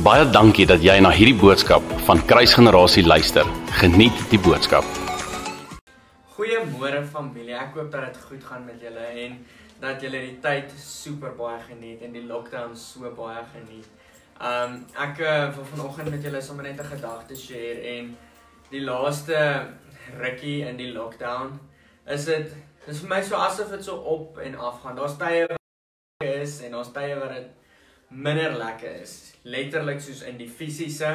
[0.00, 3.44] Baie dankie dat jy na hierdie boodskap van Kruisgenerasie luister.
[3.82, 4.86] Geniet die boodskap.
[6.38, 7.52] Goeiemôre familie.
[7.52, 9.36] Ek hoop dat dit goed gaan met julle en
[9.82, 13.92] dat julle die tyd super baie geniet en die lockdown so baie geniet.
[14.40, 18.16] Um ek uh, wil vanoggend met julle sommer net 'n gedagte share en
[18.72, 19.68] die laaste
[20.16, 21.58] rukkie in die lockdown
[22.08, 22.56] is dit
[22.86, 24.96] dis vir my so asof dit so op en af gaan.
[24.96, 25.44] Daar's tye
[26.24, 27.50] is en daar's tye wat dit
[28.10, 29.34] minder lekker is.
[29.42, 31.14] Letterlik soos in die fisiese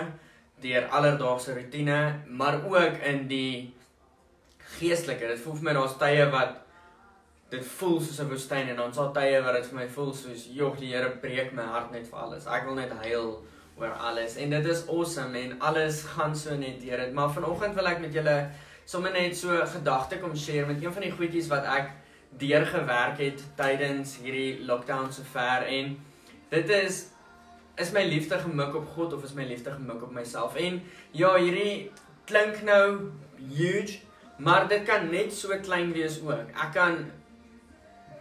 [0.63, 3.73] deur alledaagse rotine, maar ook in die
[4.77, 5.27] geestelike.
[5.27, 6.61] Dit voel vir my daar's tye wat
[7.51, 10.47] dit voel soos 'n woestyn en dan's daar tye wat dit vir my voel soos
[10.51, 12.47] jog die Here breek my hart net vir alles.
[12.47, 13.43] Ek wil net huil
[13.77, 17.13] oor alles en dit is awesome en alles gaan so net deur dit.
[17.13, 18.49] Maar vanoggend wil ek met julle
[18.85, 21.91] sommer net so gedagte kom share met een van die goedjies wat ek
[22.37, 25.97] deurgewerk het tydens hierdie lockdown sover en
[26.49, 27.05] dit is
[27.75, 30.55] is my liefde gemik op God of is my liefde gemik op myself?
[30.55, 30.79] En
[31.11, 31.91] ja, hierdie
[32.25, 33.11] klink nou
[33.51, 33.99] huge,
[34.37, 36.53] maar dit kan net so klein wees ook.
[36.55, 37.01] Ek kan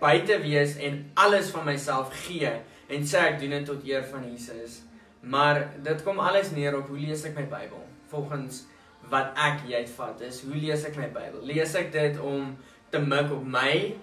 [0.02, 2.50] buite wees en alles van myself gee
[2.90, 4.82] en sê ek doen dit tot eer van Jesus.
[5.24, 7.80] Maar dit kom alles neer op hoe lees ek my Bybel?
[8.12, 8.64] Volgens
[9.12, 11.44] wat ek jy uitvat is, hoe lees ek my Bybel?
[11.46, 12.52] Lees ek dit om
[12.92, 13.94] te mik op my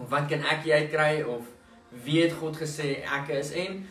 [0.00, 1.46] of wat kan ek jy kry of
[2.04, 3.84] wie het God gesê ek is en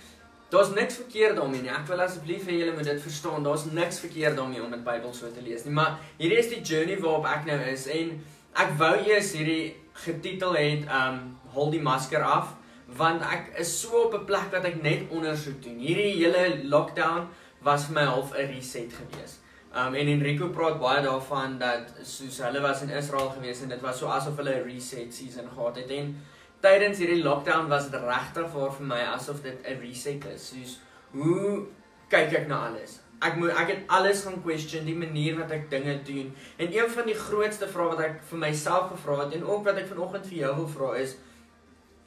[0.53, 1.71] daar's niks verkeerd daarmee nie.
[1.73, 3.43] Ek wil asseblief hê julle moet dit verstaan.
[3.43, 6.61] Daar's niks verkeerd daarmee om die Bybel so te lees nie, maar hierdie is die
[6.61, 8.17] journey waarop ek nou is en
[8.53, 9.73] ek wou eers hierdie
[10.05, 11.23] getitel het um
[11.53, 12.53] hol die masker af
[12.97, 15.79] want ek is so op 'n plek dat ek net ondersoek doen.
[15.79, 17.29] Hierdie hele lockdown
[17.61, 19.41] was vir my half 'n reset geweest.
[19.73, 23.81] Um en Enrico praat baie daarvan dat soos hulle was in Israel gewees en dit
[23.81, 26.15] was so asof hulle 'n reset season gehad het en
[26.63, 30.49] tydens hierdie lockdown was dit regtig vir my asof dit 'n reset is.
[30.49, 30.79] Soos
[31.11, 31.67] hoe
[32.09, 32.99] kyk ek na alles?
[33.21, 36.33] Ek moet ek het alles gaan question die manier wat ek dinge doen.
[36.57, 39.77] En een van die grootste vrae wat ek vir myself gevra het en ook wat
[39.77, 41.15] ek vanoggend vir jou wil vra is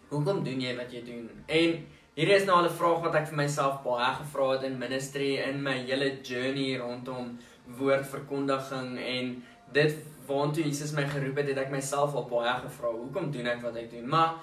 [0.08, 1.30] hoekom doen jy wat jy doen?
[1.46, 5.36] En hier is nou 'n vraag wat ek vir myself baie gevra het in ministry
[5.36, 7.38] in my hele journey rondom
[7.78, 9.96] woordverkondiging en dit
[10.28, 13.76] waantoe Jesus my geroep het, het ek myself al baie gevra, hoekom doen ek wat
[13.80, 14.06] ek doen?
[14.08, 14.36] Maar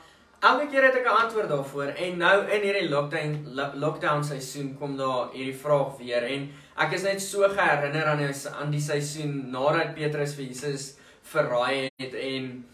[0.44, 3.32] elke keer het ek 'n antwoord daarvoor en nou in hierdie lockdown
[3.80, 8.34] lockdown seisoen kom daar hierdie vraag weer en ek is net so geherinner aan die,
[8.60, 12.66] aan die seisoen nadat Petrus vir Jesus verraai het en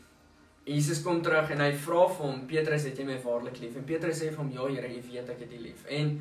[0.63, 3.85] Jesus kom terug en hy vra vir hom Petrus het jy my waarlik lief en
[3.85, 6.19] Petrus sê vir hom ja Here jy weet ek het U lief en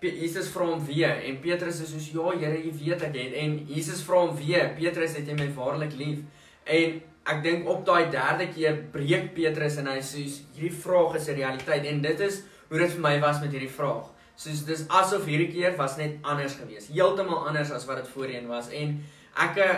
[0.00, 3.58] Jesus vra hom weer en Petrus is soos ja Here, U weet ek het en
[3.68, 6.20] Jesus vra hom weer, Petrus het jy my waarlik lief?
[6.64, 11.28] En ek dink op daai derde keer breek Petrus en hy sê hierdie vraag is
[11.28, 14.10] 'n realiteit en dit is hoe dit vir my was met hierdie vraag.
[14.36, 18.48] Soos dis asof hierdie keer was net anders geweest, heeltemal anders as wat dit voorheen
[18.48, 19.00] was en
[19.36, 19.76] ek eh,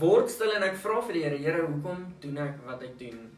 [0.00, 3.30] word stil en ek vra vir die Here, Here, hoekom doen ek wat ek doen?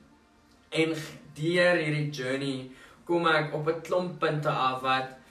[0.73, 0.95] En
[1.35, 2.71] deur hierdie journey
[3.05, 5.24] kom ek op 'n klomp punte af wat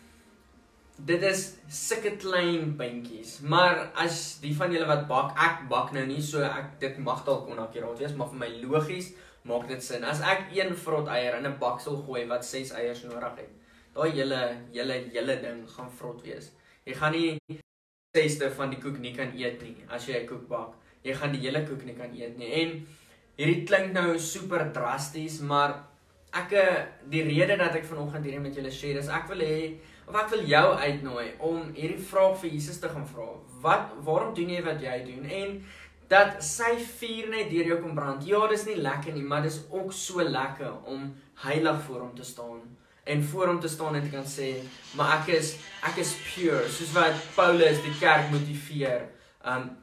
[0.98, 1.44] dit is
[1.74, 3.40] sulke klein puntjies.
[3.42, 7.24] Maar as die van julle wat bak, ek bak nou nie so ek dit mag
[7.26, 9.14] dalk onakkuraat wees, maar vir my logies
[9.50, 10.06] maak dit sin.
[10.08, 13.52] As ek een vrot eier in 'n baksel gooi wat 6 eiers nodig het,
[13.96, 16.52] daai hele hele hele ding gaan vrot wees.
[16.86, 17.40] Jy gaan nie
[18.16, 20.76] 6ste van die koek nie kan eet nie as jy 'n koek bak.
[21.04, 22.52] Jy gaan die hele koek nie kan eet nie.
[22.62, 22.88] En
[23.38, 25.84] hierdie klink nou super drasties, maar
[26.34, 26.50] ek
[27.10, 29.78] die rede dat ek vanoggend hierdie met julle share is ek wil hê
[30.08, 33.30] of ek wil jou uitnooi om hierdie vraag vir Jesus te gaan vra.
[33.64, 35.26] Wat waarom doen jy wat jy doen?
[35.26, 35.58] En
[36.12, 38.26] dat sy vuur net deur jou kom brand.
[38.28, 41.14] Ja, dis nie lekker nie, maar dis ook so lekker om
[41.46, 42.62] heilig voor hom te staan
[43.04, 44.54] en voor hom te staan en te kan sê,
[44.96, 49.10] maar ek is ek is pure, soos wat Paulus die kerk motiveer.
[49.44, 49.74] Um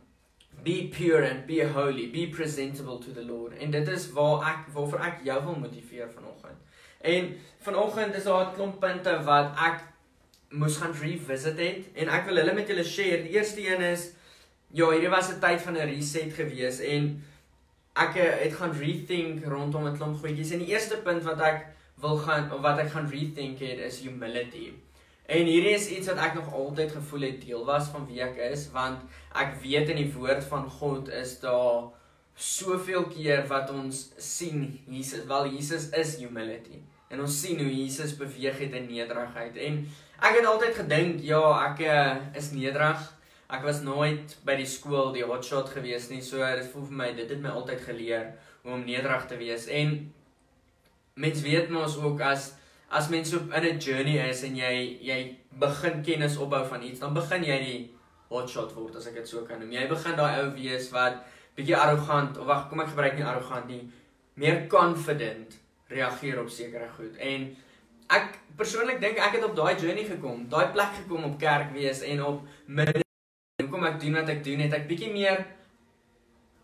[0.65, 3.57] be pure and be holy, be presentable to the Lord.
[3.59, 6.59] En dit is waar ek waarvoor ek jou wil motiveer vanoggend.
[7.01, 7.31] En
[7.65, 9.81] vanoggend is daar 'n klomp punte wat ek
[10.51, 13.23] moes gaan revisit het en ek wil hulle met julle share.
[13.23, 14.11] Die eerste een is
[14.71, 17.23] ja, hierdie was 'n tyd van 'n reset gewees en
[17.95, 20.51] ek het gaan rethink rondom 'n klomp goedjies.
[20.51, 21.67] En die eerste punt wat ek
[22.01, 24.73] wil gaan of wat ek gaan rethink het is humility.
[25.27, 28.37] En hierdie is iets wat ek nog altyd gevoel het deel was van wie ek
[28.51, 28.99] is want
[29.35, 31.91] ek weet in die woord van God is daar
[32.35, 36.81] soveel keer wat ons sien Jesus wel Jesus is humility
[37.11, 39.83] en ons sien hoe Jesus beweeg het in nederigheid en
[40.21, 41.41] Ek het altyd gedink, ja,
[41.71, 43.01] ek uh, is nederig.
[43.51, 46.21] Ek was nooit by die skool die hotshot gewees nie.
[46.23, 48.27] So dit voel vir my dit het my altyd geleer
[48.63, 49.65] hoe om nederig te wees.
[49.67, 49.95] En
[51.21, 52.53] mens weet mos ook as
[52.91, 57.01] as mens op in 'n journey is en jy jy begin kennis opbou van iets,
[57.01, 57.81] dan begin jy die
[58.29, 59.73] hotshot word as ek dit so kan noem.
[59.73, 61.25] Jy begin daai ou wees wat
[61.57, 63.91] bietjie arrogant of wag, kom ek gebruik nie arrogant nie,
[64.35, 65.57] meer confident
[65.89, 67.17] reageer op sekere goed.
[67.17, 67.57] En
[68.11, 72.03] ek persoonlik dink ek het op daai journey gekom, daai plek gekom op kerk wees
[72.03, 73.07] en op midde
[73.71, 75.45] kom ek doen wat ek doen, het ek bietjie meer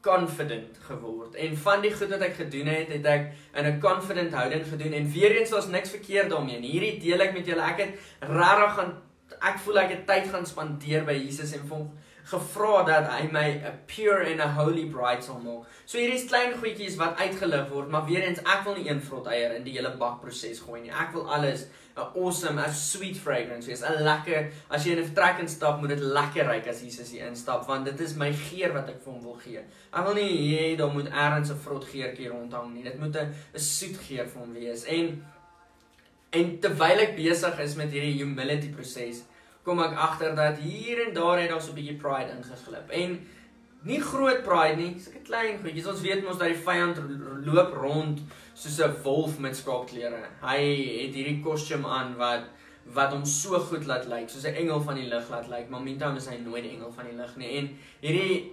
[0.06, 1.34] confident geword.
[1.42, 3.24] En van die goed wat ek gedoen het, het ek
[3.58, 6.70] in 'n confident houding gedoen en weer eens daar's niks verkeerd daarmee nie.
[6.70, 7.62] Hierdie deel ek met julle.
[7.62, 8.92] Ek het regtig gaan
[9.42, 11.90] ek voel ek het tyd gaan spandeer by Jesus en vir hom
[12.26, 15.66] gevra dat hy my 'n pure and a holy bride sal maak.
[15.86, 19.26] So hierdie klein goedjies wat uitgelig word, maar weer eens ek wil nie een vrot
[19.26, 20.90] eier in die hele bakproses gooi nie.
[20.90, 23.82] Ek wil alles 'n awesome, 'n sweet fragrance wees.
[23.82, 27.26] 'n Lekker as jy in 'n vertrek instap, moet dit lekker ruik as Jesus hier
[27.26, 29.60] instap want dit is my geur wat ek vir hom wil gee.
[29.92, 32.82] Ek wil nie hê daar moet ergens 'n vrot geurtjie rondhang nie.
[32.82, 34.84] Dit moet 'n 'n soet geur vir hom wees.
[34.84, 35.24] En
[36.32, 39.22] en terwyl ek besig is met hierdie humility proses,
[39.66, 42.90] kom ek agter dat hier en daar het daar so 'n bietjie pride ingeglip.
[42.90, 43.18] En
[43.82, 45.86] nie groot pride nie, sulke klein goedjies.
[45.86, 47.00] Ons weet mos dat die vyand
[47.46, 48.20] loop rond
[48.54, 50.22] soos 'n wolf met skaapklere.
[50.42, 50.60] Hy
[51.02, 52.44] het hierdie kostuum aan wat
[52.94, 55.82] wat hom so goed laat lyk, soos 'n engel van die lig laat lyk, maar
[55.82, 57.58] mintam is hy nooit die engel van die lig nie.
[57.58, 58.52] En hierdie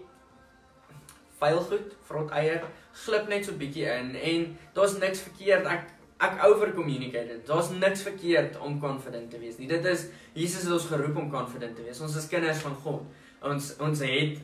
[1.40, 2.64] vuil goed, vrot eier,
[3.06, 5.66] glip net so bietjie in en daar's niks verkeerd.
[5.66, 5.90] Ek
[6.26, 7.42] ek over communicate.
[7.48, 9.68] Daar's niks verkeerd om confident te wees nie.
[9.68, 12.02] Dit is Jesus het ons geroep om confident te wees.
[12.02, 13.06] Ons is kinders van God.
[13.44, 14.40] Ons ons het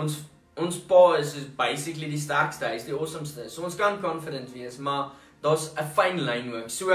[0.00, 0.20] ons
[0.60, 3.48] ons pa is is basically die sterkste, hy's die awesomeste.
[3.48, 5.12] So ons kan confident wees, maar
[5.42, 6.70] daar's 'n fyn lyn ook.
[6.70, 6.90] So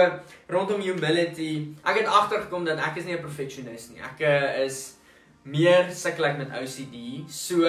[0.47, 4.01] rondom humility, ek het agtergekom dat ek is nie 'n perfectionist nie.
[4.01, 4.95] Ek uh, is
[5.43, 7.29] meer sukkel ek met OCD.
[7.29, 7.65] So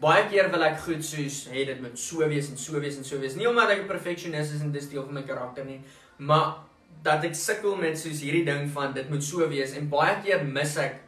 [0.00, 3.04] baie keer wil ek goed soos het dit moet so wees en so wees en
[3.04, 3.36] so wees.
[3.36, 5.80] Nie omdat ek 'n perfectionist is en dis deel van my karakter nie,
[6.18, 6.56] maar
[7.02, 10.44] dat ek sukkel met soos hierdie ding van dit moet so wees en baie keer
[10.44, 11.00] mis ek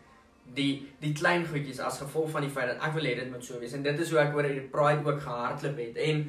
[0.56, 3.44] die die klein goedjies as gevolg van die feit dat ek wil hê dit moet
[3.44, 6.22] so wees en dit is hoe ek oor hierdie pride ook gehardloop het en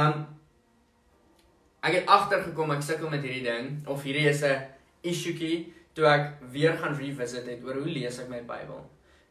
[0.00, 0.26] um
[1.88, 4.66] ek het agtergekom ek sukkel met hierdie ding of hierdie is 'n
[5.02, 8.82] issuetjie toe ek weer gaan revisit het oor hoe lees ek my Bybel.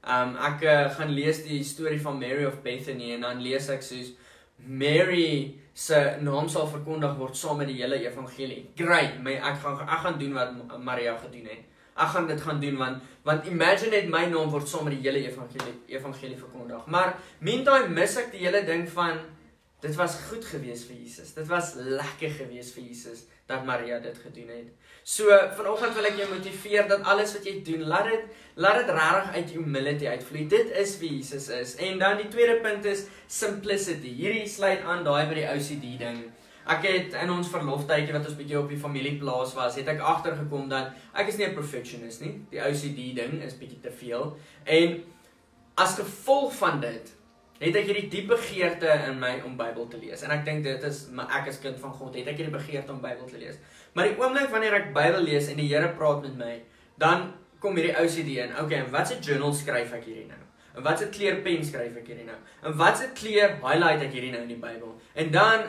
[0.06, 3.82] Um ek uh, gaan lees die storie van Mary of Bethany en dan lees ek
[3.84, 4.14] soos
[4.58, 8.64] Mary se naam sal verkondig word saam met die hele evangelie.
[8.78, 11.66] Great, my ek gaan ek gaan doen wat Maria gedoen het.
[11.98, 15.06] Ek gaan dit gaan doen want want imagine net my naam word saam met die
[15.06, 16.86] hele evangelie evangelie verkondig.
[16.86, 19.22] Maar meantime mis ek die hele ding van
[19.82, 21.34] dit was goed geweest vir Jesus.
[21.34, 24.72] Dit was lekker geweest vir Jesus dat Maria dit gedoen het.
[25.04, 28.24] So vanoggend wil ek jou motiveer dat alles wat jy doen, laat dit
[28.58, 30.48] laat dit regtig uit humility uitvloei.
[30.50, 31.76] Dit is wie Jesus is.
[31.76, 34.16] En dan die tweede punt is simplicity.
[34.18, 36.24] Hierdie sluit aan daai by die OCD ding.
[36.68, 40.66] Ek het in ons verloftydjie wat ons bietjie op die familieplaas was, het ek agtergekom
[40.74, 42.34] dat ek is nie 'n perfectionist nie.
[42.52, 44.36] Die OCD ding is bietjie te veel.
[44.66, 45.04] En
[45.78, 47.14] as gevolg van dit
[47.59, 50.24] het ek hierdie diep begeerte in my om Bybel te lees.
[50.25, 52.94] En ek dink dit is maar ek as kind van God het ek hierdie begeerte
[52.94, 53.57] om Bybel te lees.
[53.94, 56.54] Maar die oomblik wanneer ek Bybel lees en die Here praat met my,
[57.01, 57.31] dan
[57.63, 58.54] kom hierdie OCD in.
[58.62, 60.44] Okay, en watse journal skryf ek hierdie nou?
[60.77, 62.38] En watse kleur pen skryf ek hierdie nou?
[62.63, 64.94] En watse kleur highlight ek hierdie nou in die Bybel?
[65.18, 65.65] En dan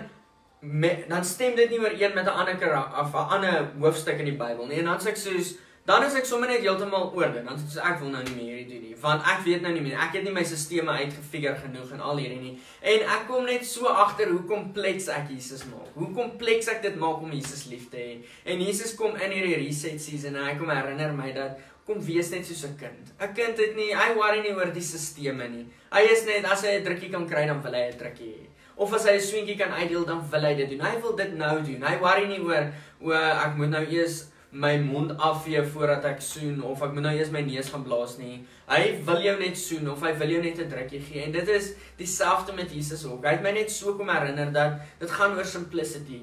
[0.60, 4.36] me, dan stem dit nie ooreen met 'n ander of 'n ander hoofstuk in die
[4.36, 4.78] Bybel nie.
[4.78, 5.56] En dan sê ek soos
[5.88, 7.44] dan is ek sommer net heeltemal oor dit.
[7.46, 9.84] Dan sê ek wil nou nie meer hierdie doen nie, want ek weet nou nie
[9.86, 9.96] meer.
[10.04, 12.52] Ek het nie my stelsels uitgefigure genoeg en al hierdie nie.
[12.92, 15.88] En ek kom net so agter hoe kompleks ek Jesus maak.
[15.96, 18.12] Hoe kompleks ek dit maak om Jesus lief te hê.
[18.52, 21.56] En Jesus kom in hierdie reset season en hy kom herinner my dat
[21.88, 23.04] kom wees net soos 'n kind.
[23.16, 25.66] 'n Kind het nie, hy worry nie oor die stelsels nie.
[25.90, 28.46] Hy is net as hy 'n drukkie kan kry dan wil hy 'n drukkie hê.
[28.76, 30.84] Of as hy 'n swinkie kan uitdeel dan wil hy dit doen.
[30.84, 31.82] Hy wil dit nou doen.
[31.82, 36.62] Hy worry nie oor o ek moet nou eers my mond afvee voordat ek soen
[36.64, 38.46] of ek moet nou eers my neus gaan blaas nie.
[38.68, 41.48] Hy wil jou net soen of hy wil jou net 'n drukkie gee en dit
[41.48, 43.24] is dieselfde met Jesus ook.
[43.24, 46.22] Hy het my net so kom herinner dat dit gaan oor simplicity.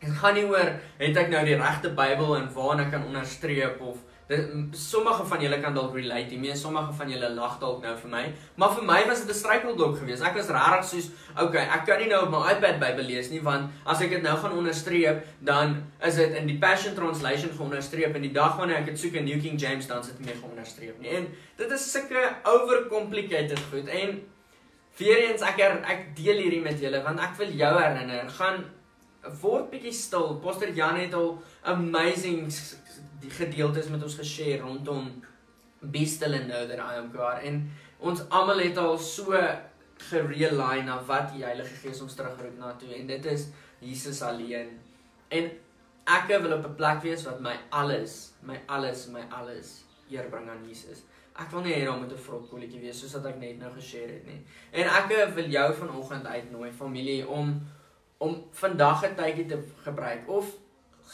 [0.00, 3.80] Dit gaan nie oor het ek nou die regte Bybel en waarna ek kan onderstreep
[3.80, 3.96] of
[4.76, 8.24] sommige van julle kan dalk relate, meeste sommige van julle lag dalk nou vir my,
[8.60, 10.22] maar vir my was dit 'n struikelblok geweest.
[10.22, 13.40] Ek was regtig soos, okay, ek kan nie nou op my iPad Bybel lees nie
[13.40, 18.14] want as ek dit nou gaan onderstreep, dan is dit in die Passion Translation geonderstreep
[18.14, 20.42] en die dag wanneer ek dit soek in New King James dan sit dit nie
[20.42, 21.08] geonderstreep nie.
[21.08, 24.20] En dit is sulke overcomplicated goed en
[24.98, 28.64] weer eens ek er, ek deel hierdie met julle want ek wil jou herinner, gaan
[29.40, 30.36] word bietjie stil.
[30.42, 32.52] Pastor Jan het al amazing
[33.20, 35.22] die gedeeltes met ons geshare rondom
[35.80, 39.34] be still and know that I am God en ons almal het al so
[40.10, 43.48] gerealign na wat die Heilige Gees ons terugroep na toe en dit is
[43.82, 44.76] Jesus alleen.
[45.34, 45.50] En
[46.08, 50.48] ek wil op 'n plek wees wat my alles, my alles, my alles eer bring
[50.48, 51.02] aan Jesus.
[51.36, 54.12] Ek wil nie hê daar moet 'n vrotkolletjie wees soos wat ek net nou geshare
[54.12, 54.44] het nie.
[54.72, 57.60] En ek wil jou vanoggend uitnooi familie om
[58.18, 60.46] om vandag 'n tydjie te gebruik of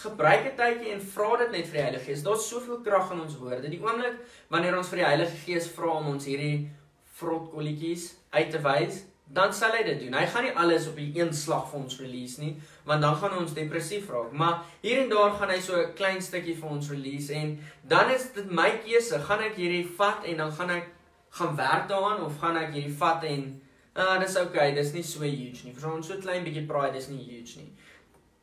[0.02, 2.22] gebruik 'n tydjie en vra dit net vir die Heilige Gees.
[2.22, 3.68] Daar's soveel krag in ons woorde.
[3.68, 4.16] Die oomblik
[4.48, 6.70] wanneer ons vir die Heilige Gees vra om ons hierdie
[7.18, 10.14] vrotkolletjies uit te wys, dan sal hy dit doen.
[10.18, 13.54] Hy gaan nie alles op een slag vir ons release nie, want dan gaan ons
[13.54, 14.32] depressief raak.
[14.32, 18.10] Maar hier en daar gaan hy so 'n klein stukkie vir ons release en dan
[18.10, 19.18] is dit my keuse.
[19.18, 20.88] Gaan ek hierdie vat en dan gaan ek
[21.30, 23.60] gaan werk daaraan of gaan ek hierdie vat en
[23.94, 25.74] ah, dis okay, dis nie so huge nie.
[25.74, 27.72] Vir ons so klein bietjie pride is nie huge nie.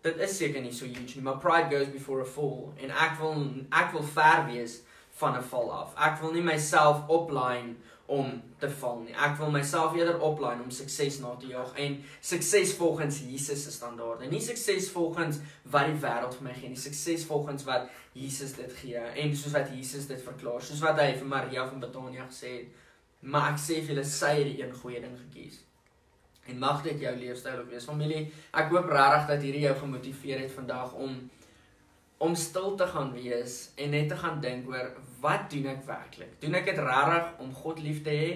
[0.01, 3.19] Dit is seker nie so huge nie, maar pride goes before a fall en ek
[3.19, 4.79] wil ek wil ver wees
[5.19, 5.93] van 'n val af.
[5.97, 7.75] Ek wil nie myself opline
[8.11, 9.13] om te val nie.
[9.13, 13.71] Ek wil myself eerder oplaai om sukses na te jaag en sukses volgens Jesus se
[13.71, 14.27] standaarde.
[14.27, 18.73] Nie sukses volgens wat die wêreld vir my gee nie, sukses volgens wat Jesus dit
[18.81, 22.55] gee en soos wat Jesus dit verklaar, soos wat hy vir Maria van Betania gesê
[22.57, 22.79] het.
[23.21, 25.61] Maar ek sê vir julle sy het die een goeie ding gekies.
[26.49, 27.85] En mag dit jou leefstyl ook wees.
[27.85, 28.23] Familie,
[28.57, 31.21] ek hoop regtig dat hierdie jou gemotiveer het vandag om
[32.21, 34.91] om stil te gaan wees en net te gaan dink oor
[35.23, 36.35] wat doen ek werklik?
[36.43, 38.33] Doen ek dit regtig om God lief te hê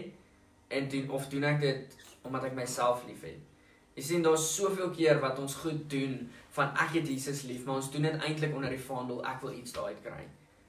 [0.73, 3.37] en doen of doen ek dit omdat ek myself liefhet?
[3.95, 6.17] Jy sien daar's soveel keer wat ons goed doen
[6.57, 9.53] van ek het Jesus lief, maar ons doen dit eintlik onder die vaandel ek wil
[9.55, 10.25] iets daai kry.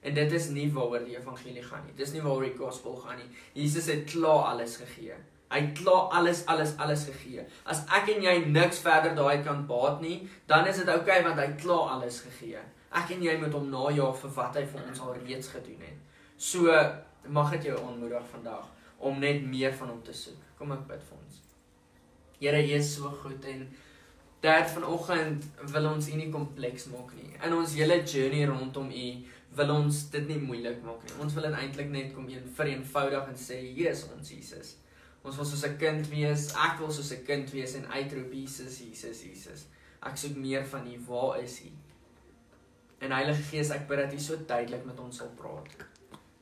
[0.07, 1.97] En dit is nie waaroor die evangelie gaan nie.
[1.99, 3.27] Dis nie waaroor die gospel gaan nie.
[3.57, 5.17] Jesus het klaar alles gegee.
[5.51, 7.45] Hy het klaar alles alles alles gegee.
[7.65, 10.19] As ek en jy niks verder daai kan baat nie,
[10.51, 12.63] dan is dit oukei okay, want hy het klaar alles gegee.
[12.97, 15.99] Ek en jy moet hom najaag vir wat hy vir ons al reeds gedoen het.
[16.37, 16.75] So
[17.29, 18.67] mag dit jou aanmoedig vandag
[18.99, 20.41] om net meer van hom te soek.
[20.59, 21.43] Kom ek bid vir ons.
[22.41, 23.67] Here, is so goed en
[24.45, 27.33] dat vanoggend wil ons U nie kompleks maak nie.
[27.45, 29.07] In ons hele journey rondom U
[29.57, 31.15] wil ons dit nie moeilik maak nie.
[31.23, 34.77] Ons wil dit eintlik net kom een vereenvoudig en sê, "Hier is ons Jesus."
[35.27, 36.53] Ons wil soos 'n kind wees.
[36.55, 39.67] Ek wil soos 'n kind wees en uitroep Jesus, Jesus, Jesus.
[40.03, 40.99] Ek soek meer van U.
[41.07, 41.71] Waar is U?
[42.99, 45.67] En Heilige Gees, ek bid dat U so duidelik met ons sal praat.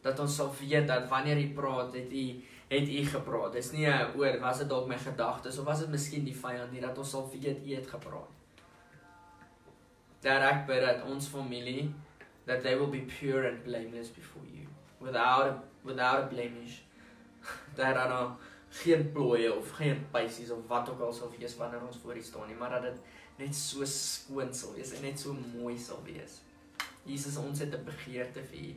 [0.02, 3.52] Dat ons sal weet dat wanneer U praat, het U het U gepraat.
[3.52, 6.72] Dis nie 'n oor was dit dalk my gedagtes of was dit miskien die vyand
[6.72, 8.30] nie dat ons sal weet U het gepraat.
[10.20, 11.94] Dat ek bid dat ons familie
[12.46, 14.66] that they will be pure and blameless before you
[15.00, 16.80] without without blemish.
[17.76, 18.30] Daar nou
[18.74, 22.22] geen plooie of geen pysies of wat ook al sou wees wanneer ons voor U
[22.22, 22.98] staan nie, maar dat dit
[23.38, 26.40] net so skoon sal wees en net so mooi sal wees.
[27.04, 28.74] Jesus, ons het 'n begeerte vir U.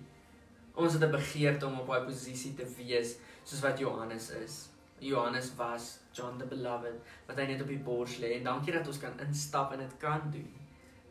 [0.73, 4.69] Ons het 'n begeerte om op daai posisie te wees soos wat Johannes is.
[4.99, 8.87] Johannes was John the beloved wat hy net op die bors lê en dankie dat
[8.87, 10.53] ons kan instap en dit kan doen.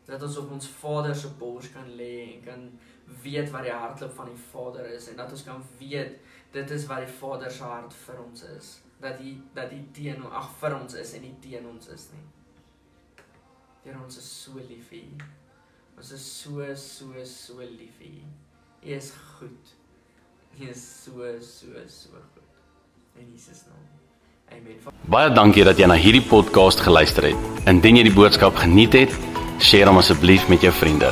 [0.05, 2.79] Dat ons op ons Vader se bors kan lê en kan
[3.23, 6.19] weet wat die hartklop van die Vader is en dat ons kan weet
[6.51, 8.71] dit is wat die Vader se hart vir ons is.
[9.01, 12.25] Dat hy dat hy teen ag vir ons is en nie teen ons is nie.
[13.85, 15.27] Here ons is so lief vir U.
[15.97, 18.25] Ons is so so so lief vir U.
[18.83, 19.75] U is goed.
[20.57, 22.43] U is so so so goed.
[23.17, 23.85] In Jesus naam.
[24.51, 24.79] Amen.
[25.11, 27.49] Baie dankie dat jy na hierdie podcast geluister het.
[27.67, 29.17] Indien jy die boodskap geniet het,
[29.71, 31.11] deel hom asseblief met jou vriende.